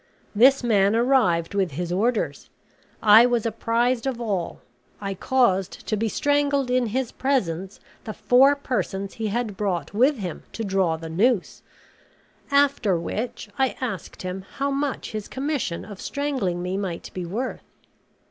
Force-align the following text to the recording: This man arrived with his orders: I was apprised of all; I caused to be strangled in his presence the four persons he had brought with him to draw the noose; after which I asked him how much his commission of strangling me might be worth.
This 0.33 0.63
man 0.63 0.95
arrived 0.95 1.53
with 1.53 1.73
his 1.73 1.91
orders: 1.91 2.49
I 3.03 3.27
was 3.27 3.45
apprised 3.45 4.07
of 4.07 4.19
all; 4.19 4.61
I 4.99 5.13
caused 5.13 5.85
to 5.85 5.95
be 5.95 6.09
strangled 6.09 6.71
in 6.71 6.87
his 6.87 7.11
presence 7.11 7.79
the 8.05 8.13
four 8.15 8.55
persons 8.55 9.13
he 9.13 9.27
had 9.27 9.55
brought 9.55 9.93
with 9.93 10.17
him 10.17 10.41
to 10.53 10.63
draw 10.63 10.97
the 10.97 11.07
noose; 11.07 11.61
after 12.49 12.99
which 12.99 13.47
I 13.59 13.75
asked 13.79 14.23
him 14.23 14.41
how 14.57 14.71
much 14.71 15.11
his 15.11 15.27
commission 15.27 15.85
of 15.85 16.01
strangling 16.01 16.63
me 16.63 16.77
might 16.77 17.11
be 17.13 17.23
worth. 17.23 17.61